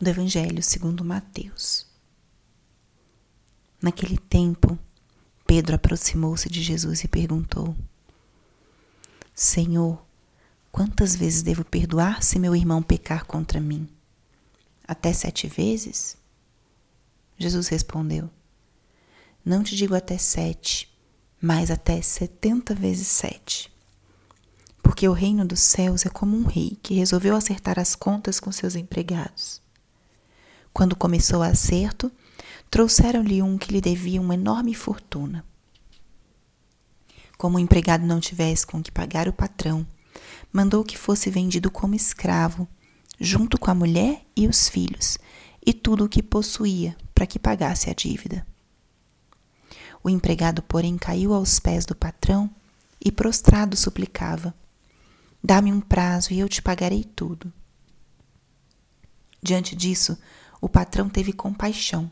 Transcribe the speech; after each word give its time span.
do 0.00 0.08
Evangelho 0.08 0.62
segundo 0.62 1.04
Mateus. 1.04 1.86
Naquele 3.82 4.16
tempo, 4.16 4.78
Pedro 5.46 5.76
aproximou-se 5.76 6.48
de 6.48 6.62
Jesus 6.62 7.04
e 7.04 7.08
perguntou: 7.08 7.76
Senhor, 9.34 10.02
quantas 10.72 11.14
vezes 11.14 11.42
devo 11.42 11.64
perdoar 11.64 12.22
se 12.22 12.38
meu 12.38 12.56
irmão 12.56 12.82
pecar 12.82 13.26
contra 13.26 13.60
mim? 13.60 13.86
Até 14.88 15.12
sete 15.12 15.46
vezes? 15.46 16.16
Jesus 17.36 17.68
respondeu: 17.68 18.30
Não 19.44 19.62
te 19.62 19.76
digo 19.76 19.94
até 19.94 20.16
sete, 20.16 20.90
mas 21.38 21.70
até 21.70 22.00
setenta 22.00 22.74
vezes 22.74 23.06
sete. 23.06 23.70
Porque 24.82 25.06
o 25.06 25.12
reino 25.12 25.44
dos 25.44 25.60
céus 25.60 26.06
é 26.06 26.08
como 26.08 26.38
um 26.38 26.46
rei 26.46 26.78
que 26.82 26.94
resolveu 26.94 27.36
acertar 27.36 27.78
as 27.78 27.94
contas 27.94 28.40
com 28.40 28.50
seus 28.50 28.74
empregados. 28.74 29.60
Quando 30.72 30.96
começou 30.96 31.40
o 31.40 31.42
acerto, 31.42 32.10
trouxeram-lhe 32.70 33.42
um 33.42 33.58
que 33.58 33.72
lhe 33.72 33.80
devia 33.80 34.20
uma 34.20 34.34
enorme 34.34 34.74
fortuna. 34.74 35.44
Como 37.36 37.56
o 37.56 37.60
empregado 37.60 38.06
não 38.06 38.20
tivesse 38.20 38.66
com 38.66 38.82
que 38.82 38.92
pagar 38.92 39.28
o 39.28 39.32
patrão, 39.32 39.86
mandou 40.52 40.84
que 40.84 40.98
fosse 40.98 41.30
vendido 41.30 41.70
como 41.70 41.94
escravo, 41.94 42.68
junto 43.18 43.58
com 43.58 43.70
a 43.70 43.74
mulher 43.74 44.22
e 44.36 44.46
os 44.46 44.68
filhos, 44.68 45.18
e 45.64 45.72
tudo 45.72 46.04
o 46.04 46.08
que 46.08 46.22
possuía, 46.22 46.96
para 47.14 47.26
que 47.26 47.38
pagasse 47.38 47.90
a 47.90 47.94
dívida. 47.94 48.46
O 50.02 50.08
empregado, 50.08 50.62
porém, 50.62 50.96
caiu 50.96 51.34
aos 51.34 51.58
pés 51.58 51.84
do 51.84 51.94
patrão 51.94 52.50
e, 53.04 53.12
prostrado, 53.12 53.76
suplicava: 53.76 54.54
Dá-me 55.42 55.72
um 55.72 55.80
prazo 55.80 56.32
e 56.32 56.38
eu 56.38 56.48
te 56.48 56.62
pagarei 56.62 57.04
tudo. 57.04 57.52
Diante 59.42 59.74
disso, 59.74 60.18
o 60.60 60.68
patrão 60.68 61.08
teve 61.08 61.32
compaixão, 61.32 62.10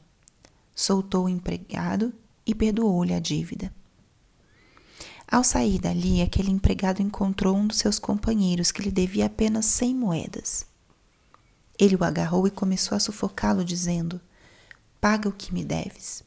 soltou 0.75 1.27
o 1.27 1.29
empregado 1.29 2.13
e 2.47 2.55
perdoou-lhe 2.55 3.13
a 3.13 3.21
dívida. 3.21 3.73
Ao 5.31 5.45
sair 5.45 5.79
dali, 5.79 6.23
aquele 6.23 6.51
empregado 6.51 7.03
encontrou 7.03 7.55
um 7.55 7.67
dos 7.67 7.77
seus 7.77 7.99
companheiros 7.99 8.73
que 8.73 8.81
lhe 8.81 8.91
devia 8.91 9.27
apenas 9.27 9.67
cem 9.67 9.95
moedas. 9.95 10.67
Ele 11.79 11.95
o 11.95 12.03
agarrou 12.03 12.47
e 12.47 12.51
começou 12.51 12.97
a 12.97 13.01
sufocá-lo, 13.01 13.63
dizendo: 13.63 14.19
Paga 14.99 15.29
o 15.29 15.33
que 15.33 15.53
me 15.53 15.63
deves. 15.63 16.25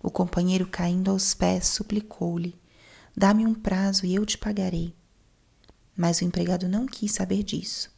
O 0.00 0.10
companheiro, 0.10 0.66
caindo 0.66 1.10
aos 1.10 1.34
pés, 1.34 1.66
suplicou-lhe: 1.66 2.54
Dá-me 3.16 3.44
um 3.44 3.52
prazo 3.52 4.06
e 4.06 4.14
eu 4.14 4.24
te 4.24 4.38
pagarei. 4.38 4.94
Mas 5.96 6.20
o 6.20 6.24
empregado 6.24 6.68
não 6.68 6.86
quis 6.86 7.12
saber 7.12 7.42
disso. 7.42 7.90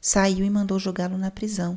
Saiu 0.00 0.44
e 0.44 0.50
mandou 0.50 0.78
jogá-lo 0.78 1.18
na 1.18 1.30
prisão 1.30 1.76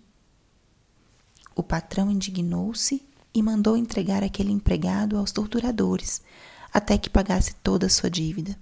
O 1.55 1.63
patrão 1.63 2.09
indignou-se 2.09 3.05
e 3.33 3.41
mandou 3.41 3.77
entregar 3.77 4.23
aquele 4.23 4.51
empregado 4.51 5.17
aos 5.17 5.31
torturadores, 5.31 6.21
até 6.73 6.97
que 6.97 7.09
pagasse 7.09 7.53
toda 7.55 7.85
a 7.85 7.89
sua 7.89 8.09
dívida. 8.09 8.57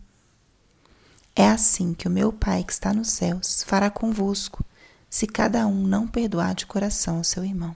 É 1.36 1.48
assim 1.48 1.94
que 1.94 2.08
o 2.08 2.12
meu 2.12 2.34
Pai 2.34 2.64
que 2.64 2.74
está 2.74 2.94
nos 2.94 3.10
céus 3.10 3.64
fará 3.64 3.90
convosco, 3.90 4.66
se 5.10 5.26
cada 5.26 5.66
um 5.66 5.88
não 5.88 6.08
perdoar 6.08 6.54
de 6.54 6.66
coração 6.66 7.18
ao 7.18 7.24
seu 7.24 7.44
irmão. 7.44 7.76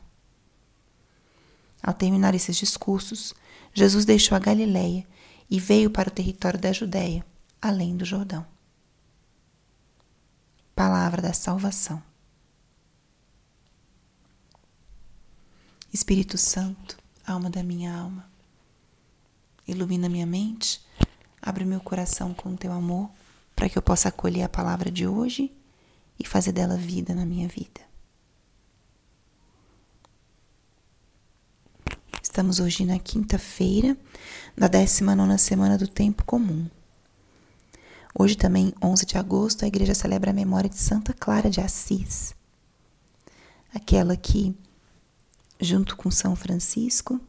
Ao 1.82 1.94
terminar 1.94 2.36
esses 2.36 2.56
discursos, 2.56 3.34
Jesus 3.74 4.06
deixou 4.06 4.36
a 4.36 4.40
Galiléia 4.40 5.06
e 5.50 5.60
veio 5.60 5.90
para 5.90 6.10
o 6.10 6.12
território 6.12 6.60
da 6.60 6.72
Judéia, 6.72 7.26
além 7.62 7.98
do 7.98 8.06
Jordão. 8.06 8.46
Palavra 10.76 11.22
da 11.22 11.34
salvação. 11.34 12.02
Espírito 15.94 16.40
Santo, 16.40 16.98
alma 17.24 17.52
da 17.52 17.62
minha 17.62 17.96
alma, 17.96 18.28
ilumina 19.68 20.10
minha 20.10 20.26
mente, 20.26 20.82
abre 21.40 21.64
meu 21.64 21.80
coração 21.80 22.34
com 22.34 22.50
o 22.50 22.58
teu 22.58 22.72
amor, 22.72 23.12
para 23.56 23.70
que 23.70 23.78
eu 23.78 23.82
possa 23.82 24.10
acolher 24.10 24.42
a 24.42 24.50
palavra 24.50 24.90
de 24.90 25.06
hoje 25.06 25.56
e 26.20 26.26
fazer 26.26 26.52
dela 26.52 26.76
vida 26.76 27.14
na 27.14 27.28
minha 27.28 27.48
vida. 27.48 27.80
Estamos 32.24 32.60
hoje 32.60 32.86
na 32.86 32.98
quinta-feira 32.98 33.96
da 34.58 34.68
19 34.68 35.38
semana 35.38 35.78
do 35.78 35.88
Tempo 35.88 36.26
Comum. 36.26 36.68
Hoje 38.18 38.36
também, 38.36 38.74
11 38.82 39.06
de 39.06 39.18
agosto, 39.20 39.64
a 39.64 39.68
igreja 39.68 39.94
celebra 39.94 40.32
a 40.32 40.34
memória 40.34 40.68
de 40.68 40.78
Santa 40.78 41.14
Clara 41.14 41.52
de 41.52 41.62
Assis, 41.62 42.34
aquela 43.72 44.18
que 44.18 44.56
junto 45.64 45.96
com 45.96 46.12
São 46.12 46.36
Francisco. 46.36 47.20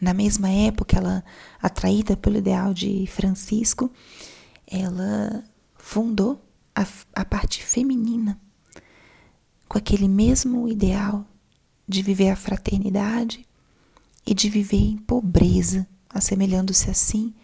Na 0.00 0.14
mesma 0.14 0.48
época, 0.48 0.96
ela, 0.96 1.24
atraída 1.60 2.16
pelo 2.16 2.38
ideal 2.38 2.72
de 2.72 3.06
Francisco, 3.06 3.92
ela 4.66 5.44
fundou 5.76 6.42
a, 6.74 6.86
a 7.14 7.24
parte 7.24 7.62
feminina 7.62 8.40
com 9.68 9.78
aquele 9.78 10.08
mesmo 10.08 10.68
ideal 10.68 11.24
de 11.86 12.02
viver 12.02 12.30
a 12.30 12.36
fraternidade 12.36 13.46
e 14.26 14.34
de 14.34 14.48
viver 14.48 14.78
em 14.78 14.96
pobreza, 14.96 15.86
assemelhando-se 16.08 16.90
assim 16.90 17.34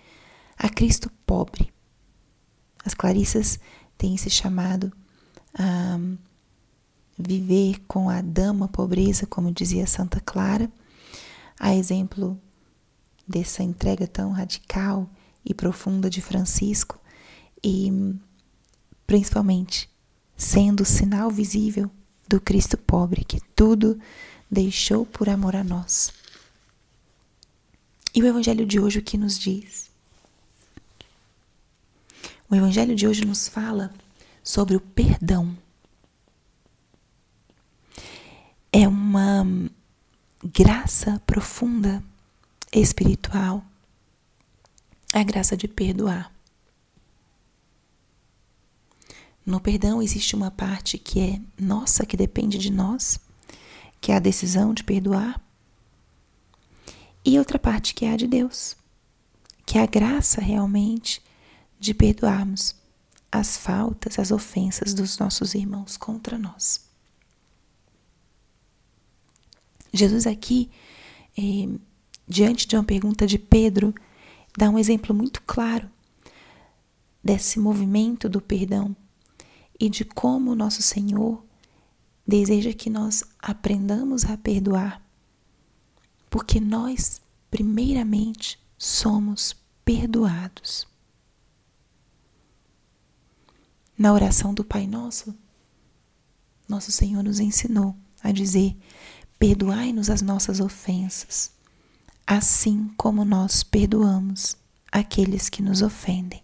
a 0.57 0.69
Cristo 0.69 1.11
pobre. 1.27 1.73
As 2.85 2.95
Clarissas 2.95 3.61
têm 3.99 4.15
esse 4.15 4.31
chamado 4.31 4.93
a 5.55 5.99
viver 7.19 7.81
com 7.87 8.11
a 8.11 8.21
dama 8.21 8.69
pobreza, 8.69 9.27
como 9.27 9.53
dizia 9.53 9.87
Santa 9.87 10.21
Clara, 10.21 10.71
a 11.59 11.75
exemplo 11.75 12.39
dessa 13.27 13.63
entrega 13.63 14.07
tão 14.07 14.33
radical 14.33 15.09
e 15.45 15.55
profunda 15.55 16.11
de 16.11 16.21
Francisco, 16.21 16.99
e 17.63 17.91
principalmente 19.07 19.89
sendo 20.37 20.83
o 20.83 20.87
sinal 20.87 21.31
visível 21.31 21.91
do 22.29 22.41
Cristo 22.41 22.77
pobre 22.77 23.25
que 23.25 23.41
tudo 23.55 23.99
deixou 24.51 25.07
por 25.07 25.29
amor 25.29 25.57
a 25.57 25.65
nós. 25.65 26.13
E 28.15 28.23
o 28.23 28.27
Evangelho 28.27 28.67
de 28.67 28.79
hoje 28.79 28.99
o 28.99 29.03
que 29.03 29.17
nos 29.17 29.39
diz? 29.39 29.91
O 32.49 32.55
Evangelho 32.55 32.95
de 32.95 33.07
hoje 33.07 33.25
nos 33.25 33.49
fala 33.49 33.93
sobre 34.43 34.77
o 34.77 34.81
perdão 34.81 35.57
é 38.73 38.87
graça 40.45 41.21
profunda 41.27 42.03
espiritual, 42.73 43.65
a 45.13 45.23
graça 45.23 45.57
de 45.57 45.67
perdoar. 45.67 46.33
No 49.45 49.61
perdão 49.61 50.03
existe 50.03 50.35
uma 50.35 50.51
parte 50.51 50.99
que 50.99 51.21
é 51.21 51.41
nossa, 51.59 52.05
que 52.05 52.17
depende 52.17 52.59
de 52.59 52.71
nós, 52.71 53.19
que 54.01 54.13
é 54.13 54.17
a 54.17 54.21
decisão 54.21 54.75
de 54.75 54.83
perdoar, 54.83 55.41
e 57.25 57.39
outra 57.39 57.59
parte 57.59 57.95
que 57.95 58.05
é 58.05 58.13
a 58.13 58.17
de 58.17 58.27
Deus, 58.27 58.77
que 59.65 59.79
é 59.79 59.83
a 59.83 59.87
graça 59.87 60.41
realmente 60.41 61.23
de 61.79 61.93
perdoarmos 61.93 62.75
as 63.31 63.57
faltas, 63.57 64.19
as 64.19 64.31
ofensas 64.31 64.95
dos 64.95 65.19
nossos 65.19 65.55
irmãos 65.55 65.97
contra 65.97 66.39
nós. 66.39 66.86
Jesus 69.93 70.27
aqui, 70.27 70.71
eh, 71.37 71.69
diante 72.29 72.67
de 72.67 72.77
uma 72.77 72.85
pergunta 72.85 73.27
de 73.27 73.39
Pedro, 73.39 73.95
dá 74.57 74.69
um 74.69 74.79
exemplo 74.79 75.15
muito 75.15 75.43
claro 75.43 75.89
desse 77.23 77.59
movimento 77.59 78.29
do 78.29 78.41
perdão 78.41 78.95
e 79.79 79.91
de 79.91 80.05
como 80.05 80.53
o 80.53 80.55
nosso 80.55 80.83
Senhor 80.83 81.45
deseja 82.27 82.73
que 82.73 82.91
nós 82.91 83.23
aprendamos 83.39 84.25
a 84.25 84.37
perdoar, 84.37 85.03
porque 86.29 86.59
nós, 86.59 87.21
primeiramente, 87.51 88.59
somos 88.77 89.55
perdoados. 89.85 90.87
Na 93.97 94.13
oração 94.13 94.53
do 94.53 94.65
Pai 94.65 94.87
Nosso, 94.87 95.35
nosso 96.69 96.91
Senhor 96.91 97.23
nos 97.23 97.41
ensinou 97.41 97.97
a 98.23 98.33
dizer: 98.33 98.77
Perdoai-nos 99.39 100.09
as 100.09 100.23
nossas 100.23 100.61
ofensas, 100.61 101.51
assim 102.27 102.91
como 102.97 103.25
nós 103.25 103.63
perdoamos 103.63 104.57
aqueles 104.91 105.49
que 105.49 105.63
nos 105.63 105.83
ofendem. 105.83 106.43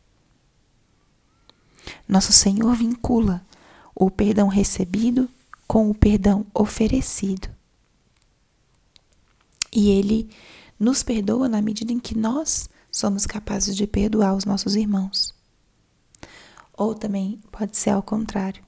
Nosso 2.06 2.32
Senhor 2.32 2.74
vincula 2.74 3.44
o 3.94 4.10
perdão 4.10 4.48
recebido 4.48 5.28
com 5.66 5.90
o 5.90 5.94
perdão 5.94 6.44
oferecido. 6.54 7.48
E 9.72 9.90
Ele 9.90 10.28
nos 10.78 11.02
perdoa 11.02 11.48
na 11.48 11.62
medida 11.62 11.92
em 11.92 11.98
que 11.98 12.16
nós 12.16 12.68
somos 12.90 13.24
capazes 13.24 13.74
de 13.74 13.86
perdoar 13.86 14.34
os 14.34 14.44
nossos 14.44 14.76
irmãos. 14.76 15.34
Ou 16.76 16.94
também 16.94 17.40
pode 17.50 17.76
ser 17.76 17.90
ao 17.90 18.02
contrário. 18.02 18.62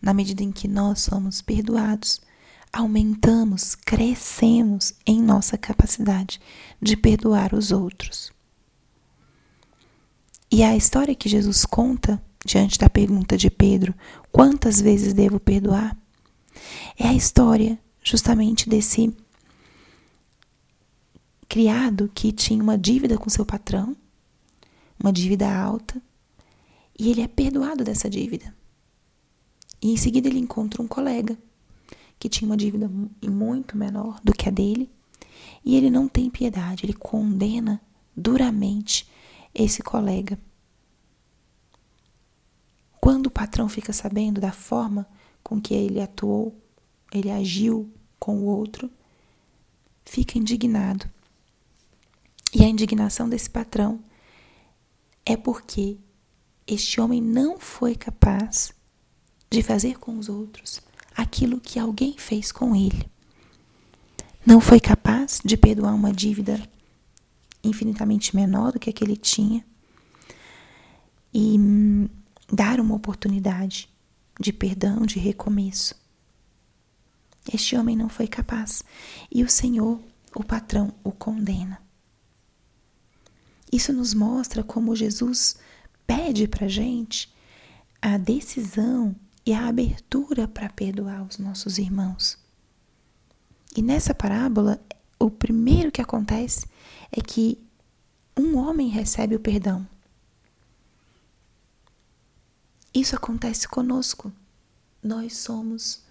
Na 0.00 0.14
medida 0.14 0.42
em 0.42 0.52
que 0.52 0.68
nós 0.68 1.00
somos 1.00 1.42
perdoados, 1.42 2.20
aumentamos, 2.76 3.74
crescemos 3.74 4.92
em 5.06 5.20
nossa 5.22 5.56
capacidade 5.56 6.40
de 6.80 6.96
perdoar 6.96 7.54
os 7.54 7.72
outros. 7.72 8.30
E 10.50 10.62
a 10.62 10.76
história 10.76 11.14
que 11.14 11.28
Jesus 11.28 11.64
conta 11.64 12.22
diante 12.44 12.78
da 12.78 12.90
pergunta 12.90 13.36
de 13.36 13.50
Pedro: 13.50 13.94
quantas 14.30 14.80
vezes 14.80 15.14
devo 15.14 15.40
perdoar? 15.40 15.96
É 16.98 17.08
a 17.08 17.14
história 17.14 17.78
justamente 18.02 18.68
desse 18.68 19.14
criado 21.48 22.10
que 22.14 22.30
tinha 22.30 22.62
uma 22.62 22.76
dívida 22.76 23.16
com 23.16 23.30
seu 23.30 23.44
patrão, 23.44 23.96
uma 25.02 25.12
dívida 25.12 25.50
alta, 25.50 26.00
e 26.98 27.10
ele 27.10 27.22
é 27.22 27.28
perdoado 27.28 27.82
dessa 27.82 28.08
dívida. 28.08 28.54
E 29.80 29.92
em 29.92 29.96
seguida 29.96 30.28
ele 30.28 30.38
encontra 30.38 30.82
um 30.82 30.88
colega 30.88 31.36
que 32.18 32.28
tinha 32.28 32.48
uma 32.48 32.56
dívida 32.56 32.90
muito 33.22 33.76
menor 33.76 34.20
do 34.22 34.32
que 34.32 34.48
a 34.48 34.52
dele, 34.52 34.90
e 35.64 35.76
ele 35.76 35.90
não 35.90 36.08
tem 36.08 36.30
piedade, 36.30 36.86
ele 36.86 36.92
condena 36.92 37.80
duramente 38.16 39.08
esse 39.54 39.82
colega. 39.82 40.38
Quando 43.00 43.26
o 43.26 43.30
patrão 43.30 43.68
fica 43.68 43.92
sabendo 43.92 44.40
da 44.40 44.52
forma 44.52 45.06
com 45.42 45.60
que 45.60 45.74
ele 45.74 46.00
atuou, 46.00 46.56
ele 47.12 47.30
agiu 47.30 47.92
com 48.18 48.38
o 48.38 48.44
outro, 48.44 48.90
fica 50.04 50.38
indignado. 50.38 51.08
E 52.54 52.64
a 52.64 52.68
indignação 52.68 53.28
desse 53.28 53.50
patrão 53.50 54.00
é 55.24 55.36
porque 55.36 55.98
este 56.66 57.00
homem 57.00 57.20
não 57.20 57.58
foi 57.58 57.94
capaz 57.94 58.72
de 59.50 59.62
fazer 59.62 59.98
com 59.98 60.18
os 60.18 60.28
outros 60.28 60.80
aquilo 61.16 61.60
que 61.60 61.78
alguém 61.78 62.16
fez 62.18 62.52
com 62.52 62.76
ele. 62.76 63.08
Não 64.44 64.60
foi 64.60 64.78
capaz 64.78 65.40
de 65.44 65.56
perdoar 65.56 65.94
uma 65.94 66.12
dívida 66.12 66.60
infinitamente 67.64 68.36
menor 68.36 68.72
do 68.72 68.78
que 68.78 68.90
a 68.90 68.92
que 68.92 69.02
ele 69.02 69.16
tinha 69.16 69.64
e 71.32 71.58
hum, 71.58 72.08
dar 72.52 72.78
uma 72.78 72.94
oportunidade 72.94 73.88
de 74.38 74.52
perdão, 74.52 75.04
de 75.04 75.18
recomeço. 75.18 75.94
Este 77.52 77.76
homem 77.76 77.96
não 77.96 78.08
foi 78.08 78.28
capaz 78.28 78.84
e 79.32 79.42
o 79.42 79.50
Senhor, 79.50 80.00
o 80.34 80.44
patrão, 80.44 80.92
o 81.02 81.10
condena. 81.10 81.80
Isso 83.72 83.92
nos 83.92 84.14
mostra 84.14 84.62
como 84.62 84.94
Jesus 84.94 85.56
pede 86.06 86.46
para 86.46 86.68
gente 86.68 87.34
a 88.00 88.16
decisão 88.16 89.16
e 89.46 89.54
a 89.54 89.68
abertura 89.68 90.48
para 90.48 90.68
perdoar 90.68 91.22
os 91.22 91.38
nossos 91.38 91.78
irmãos. 91.78 92.36
E 93.76 93.80
nessa 93.80 94.12
parábola, 94.12 94.80
o 95.20 95.30
primeiro 95.30 95.92
que 95.92 96.02
acontece 96.02 96.66
é 97.12 97.20
que 97.20 97.56
um 98.36 98.56
homem 98.56 98.88
recebe 98.88 99.36
o 99.36 99.40
perdão. 99.40 99.86
Isso 102.92 103.14
acontece 103.14 103.68
conosco. 103.68 104.32
Nós 105.00 105.36
somos 105.36 106.02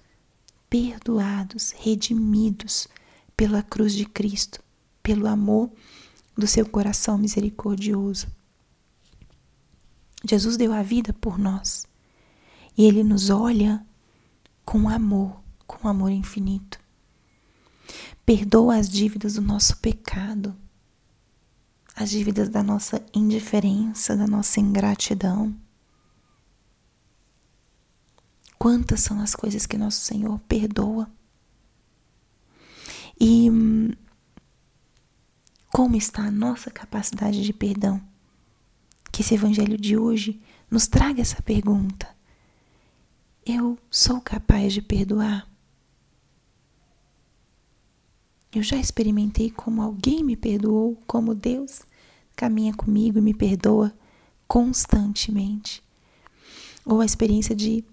perdoados, 0.69 1.71
redimidos 1.71 2.87
pela 3.35 3.61
cruz 3.61 3.93
de 3.93 4.05
Cristo, 4.05 4.63
pelo 5.03 5.27
amor 5.27 5.69
do 6.37 6.47
seu 6.47 6.65
coração 6.65 7.17
misericordioso. 7.17 8.27
Jesus 10.23 10.55
deu 10.55 10.71
a 10.71 10.81
vida 10.81 11.11
por 11.11 11.37
nós 11.37 11.85
e 12.77 12.85
ele 12.85 13.03
nos 13.03 13.29
olha 13.29 13.85
com 14.65 14.89
amor, 14.89 15.41
com 15.65 15.87
amor 15.87 16.11
infinito. 16.11 16.79
Perdoa 18.25 18.77
as 18.77 18.89
dívidas 18.89 19.35
do 19.35 19.41
nosso 19.41 19.77
pecado, 19.77 20.55
as 21.95 22.09
dívidas 22.09 22.49
da 22.49 22.63
nossa 22.63 23.03
indiferença, 23.13 24.17
da 24.17 24.27
nossa 24.27 24.59
ingratidão. 24.59 25.55
Quantas 28.57 29.01
são 29.01 29.21
as 29.21 29.35
coisas 29.35 29.65
que 29.65 29.77
nosso 29.77 30.01
Senhor 30.01 30.39
perdoa? 30.47 31.09
E 33.19 33.49
hum, 33.49 33.91
como 35.71 35.95
está 35.95 36.23
a 36.23 36.31
nossa 36.31 36.71
capacidade 36.71 37.43
de 37.43 37.53
perdão? 37.53 38.01
Que 39.11 39.21
esse 39.21 39.35
evangelho 39.35 39.77
de 39.77 39.97
hoje 39.97 40.41
nos 40.69 40.87
traga 40.87 41.21
essa 41.21 41.41
pergunta. 41.41 42.14
Eu 43.47 43.77
sou 43.91 44.19
capaz 44.19 44.73
de 44.73 44.81
perdoar? 44.81 45.47
Eu 48.51 48.63
já 48.63 48.75
experimentei 48.75 49.51
como 49.51 49.83
alguém 49.83 50.23
me 50.23 50.35
perdoou, 50.35 50.99
como 51.05 51.35
Deus 51.35 51.83
caminha 52.35 52.73
comigo 52.73 53.19
e 53.19 53.21
me 53.21 53.35
perdoa 53.35 53.95
constantemente. 54.47 55.83
Ou 56.83 57.01
a 57.01 57.05
experiência 57.05 57.55
de 57.55 57.85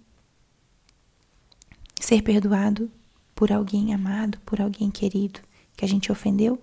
ser 2.00 2.22
perdoado 2.22 2.90
por 3.34 3.52
alguém 3.52 3.92
amado, 3.92 4.38
por 4.46 4.58
alguém 4.58 4.90
querido 4.90 5.40
que 5.76 5.84
a 5.84 5.88
gente 5.88 6.10
ofendeu 6.10 6.58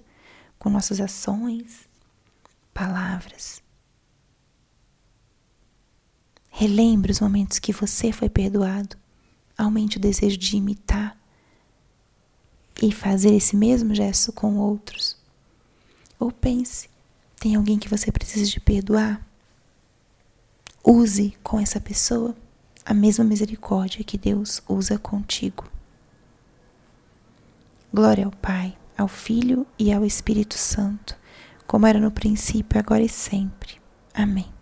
com 0.57 0.67
nossas 0.67 0.99
ações, 0.99 1.87
palavras. 2.73 3.61
Relembre 6.59 7.09
os 7.09 7.21
momentos 7.21 7.57
que 7.57 7.71
você 7.71 8.11
foi 8.11 8.27
perdoado. 8.27 8.97
Aumente 9.57 9.95
o 9.95 9.99
desejo 9.99 10.35
de 10.35 10.57
imitar 10.57 11.17
e 12.83 12.91
fazer 12.91 13.33
esse 13.33 13.55
mesmo 13.55 13.95
gesto 13.95 14.33
com 14.33 14.57
outros. 14.57 15.15
Ou 16.19 16.33
pense, 16.33 16.89
tem 17.39 17.55
alguém 17.55 17.79
que 17.79 17.87
você 17.87 18.11
precisa 18.11 18.45
de 18.45 18.59
perdoar? 18.59 19.25
Use 20.83 21.33
com 21.41 21.61
essa 21.61 21.79
pessoa 21.79 22.35
a 22.85 22.93
mesma 22.93 23.23
misericórdia 23.23 24.03
que 24.03 24.17
Deus 24.17 24.61
usa 24.67 24.99
contigo. 24.99 25.63
Glória 27.93 28.25
ao 28.25 28.31
Pai 28.31 28.77
ao 28.97 29.07
Filho 29.07 29.65
e 29.79 29.93
ao 29.93 30.03
Espírito 30.03 30.55
Santo, 30.55 31.15
como 31.65 31.87
era 31.87 32.01
no 32.01 32.11
princípio, 32.11 32.77
agora 32.77 33.01
e 33.01 33.07
sempre. 33.07 33.79
Amém. 34.13 34.58